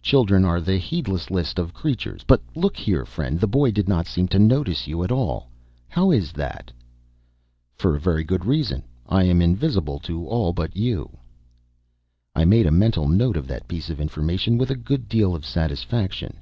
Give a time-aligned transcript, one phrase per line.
[0.00, 2.22] Children are the heedlessest creatures.
[2.24, 5.48] But look here, friend, the boy did not seem to notice you at all;
[5.88, 6.70] how is that?"
[7.74, 8.84] "For a very good reason.
[9.08, 11.16] I am invisible to all but you."
[12.32, 15.44] I made a mental note of that piece of information with a good deal of
[15.44, 16.36] satisfaction.